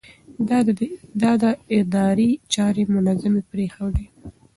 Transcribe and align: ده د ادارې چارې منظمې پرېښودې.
ده 1.19 1.31
د 1.41 1.45
ادارې 1.79 2.29
چارې 2.53 2.83
منظمې 2.93 3.41
پرېښودې. 3.51 4.05